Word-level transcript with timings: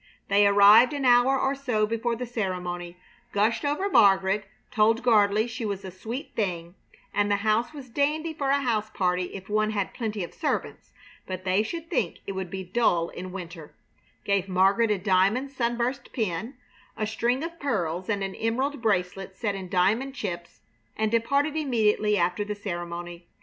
They 0.29 0.47
arrived 0.47 0.93
an 0.93 1.05
hour 1.05 1.39
or 1.39 1.53
so 1.53 1.85
before 1.85 2.15
the 2.15 2.25
ceremony; 2.25 2.97
gushed 3.33 3.63
over 3.63 3.87
Margaret; 3.87 4.47
told 4.71 5.03
Gardley 5.03 5.45
she 5.47 5.63
was 5.63 5.85
a 5.85 5.91
"sweet 5.91 6.31
thing"; 6.35 6.73
said 7.15 7.29
the 7.29 7.35
house 7.45 7.71
was 7.71 7.87
"dandy 7.87 8.33
for 8.33 8.49
a 8.49 8.61
house 8.61 8.89
party 8.89 9.25
if 9.35 9.47
one 9.47 9.69
had 9.69 9.93
plenty 9.93 10.23
of 10.23 10.33
servants, 10.33 10.89
but 11.27 11.43
they 11.43 11.61
should 11.61 11.87
think 11.87 12.17
it 12.25 12.31
would 12.31 12.49
be 12.49 12.63
dull 12.63 13.09
in 13.09 13.31
winter"; 13.31 13.75
gave 14.25 14.49
Margaret 14.49 14.89
a 14.89 14.97
diamond 14.97 15.51
sunburst 15.51 16.11
pin, 16.13 16.55
a 16.97 17.05
string 17.05 17.43
of 17.43 17.59
pearls, 17.59 18.09
and 18.09 18.23
an 18.23 18.33
emerald 18.33 18.81
bracelet 18.81 19.37
set 19.37 19.53
in 19.53 19.69
diamond 19.69 20.15
chips; 20.15 20.61
and 20.97 21.11
departed 21.11 21.55
immediately 21.55 22.17
after 22.17 22.43
the 22.43 22.55
ceremony. 22.55 23.27